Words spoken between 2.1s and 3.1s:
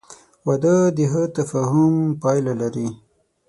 پایله لري.